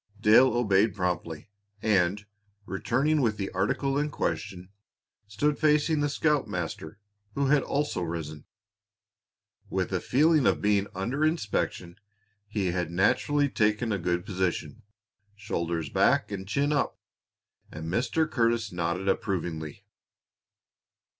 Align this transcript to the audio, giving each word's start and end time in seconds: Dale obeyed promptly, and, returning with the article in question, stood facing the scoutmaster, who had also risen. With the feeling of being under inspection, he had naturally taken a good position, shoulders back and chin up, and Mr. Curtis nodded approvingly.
Dale 0.19 0.57
obeyed 0.57 0.95
promptly, 0.95 1.51
and, 1.79 2.25
returning 2.65 3.21
with 3.21 3.37
the 3.37 3.51
article 3.51 3.99
in 3.99 4.09
question, 4.09 4.69
stood 5.27 5.59
facing 5.59 5.99
the 5.99 6.09
scoutmaster, 6.09 6.97
who 7.35 7.45
had 7.49 7.61
also 7.61 8.01
risen. 8.01 8.45
With 9.69 9.91
the 9.91 9.99
feeling 10.01 10.47
of 10.47 10.59
being 10.59 10.87
under 10.95 11.23
inspection, 11.23 11.99
he 12.47 12.71
had 12.71 12.89
naturally 12.89 13.47
taken 13.47 13.91
a 13.91 13.99
good 13.99 14.25
position, 14.25 14.81
shoulders 15.35 15.87
back 15.87 16.31
and 16.31 16.47
chin 16.47 16.73
up, 16.73 16.97
and 17.71 17.85
Mr. 17.85 18.27
Curtis 18.27 18.71
nodded 18.71 19.07
approvingly. 19.07 19.85